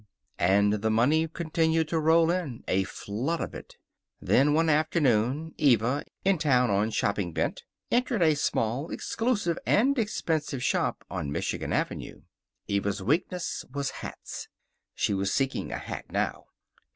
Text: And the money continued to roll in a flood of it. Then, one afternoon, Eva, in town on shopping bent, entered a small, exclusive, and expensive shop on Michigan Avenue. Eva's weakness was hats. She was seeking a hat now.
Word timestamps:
And 0.39 0.73
the 0.73 0.89
money 0.89 1.27
continued 1.27 1.89
to 1.89 1.99
roll 1.99 2.31
in 2.31 2.63
a 2.67 2.85
flood 2.85 3.39
of 3.39 3.53
it. 3.53 3.77
Then, 4.19 4.55
one 4.55 4.67
afternoon, 4.67 5.53
Eva, 5.59 6.05
in 6.25 6.39
town 6.39 6.71
on 6.71 6.89
shopping 6.89 7.33
bent, 7.33 7.61
entered 7.91 8.23
a 8.23 8.35
small, 8.35 8.89
exclusive, 8.89 9.59
and 9.63 9.99
expensive 9.99 10.63
shop 10.63 11.05
on 11.11 11.31
Michigan 11.31 11.71
Avenue. 11.71 12.23
Eva's 12.67 13.03
weakness 13.03 13.63
was 13.71 13.91
hats. 14.01 14.47
She 14.95 15.13
was 15.13 15.31
seeking 15.31 15.71
a 15.71 15.77
hat 15.77 16.05
now. 16.11 16.45